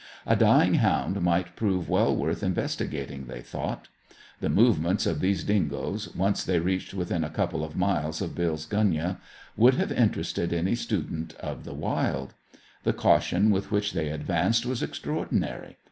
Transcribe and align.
A 0.25 0.35
dying 0.35 0.73
hound 0.73 1.21
might 1.21 1.55
prove 1.55 1.87
well 1.87 2.15
worth 2.15 2.41
investigating, 2.41 3.27
they 3.27 3.41
thought. 3.41 3.87
The 4.39 4.49
movements 4.49 5.05
of 5.05 5.19
these 5.19 5.43
dingoes, 5.43 6.15
once 6.15 6.43
they 6.43 6.57
reached 6.57 6.95
within 6.95 7.23
a 7.23 7.29
couple 7.29 7.63
of 7.63 7.75
miles 7.75 8.19
of 8.19 8.33
Bill's 8.33 8.65
gunyah, 8.65 9.19
would 9.55 9.75
have 9.75 9.91
interested 9.91 10.53
any 10.53 10.73
student 10.73 11.35
of 11.35 11.65
the 11.65 11.75
wild. 11.75 12.33
The 12.81 12.93
caution 12.93 13.51
with 13.51 13.69
which 13.69 13.93
they 13.93 14.09
advanced 14.09 14.65
was 14.65 14.81
extraordinary. 14.81 15.77